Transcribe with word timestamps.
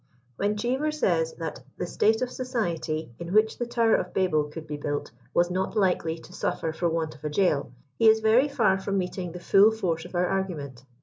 When 0.35 0.57
Cheever 0.57 0.89
says 0.91 1.33
that" 1.35 1.59
the 1.77 1.85
state 1.85 2.23
of 2.23 2.31
Society 2.31 3.11
in 3.19 3.33
which 3.33 3.59
the 3.59 3.67
tower 3.67 3.93
of 3.93 4.15
Babel 4.15 4.45
could 4.45 4.65
be 4.65 4.75
built, 4.77 5.11
was 5.31 5.51
not 5.51 5.75
likely 5.77 6.17
tO; 6.17 6.33
suffer 6.33 6.73
for 6.73 6.89
want 6.89 7.13
of 7.13 7.23
a 7.23 7.29
jail," 7.29 7.71
he 7.99 8.07
is 8.09 8.19
very 8.19 8.47
far 8.47 8.79
from 8.79 8.97
meeting 8.97 9.31
the 9.31 9.39
full 9.39 9.69
force 9.69 10.03
of 10.05 10.15
our 10.15 10.25
argument. 10.25 10.85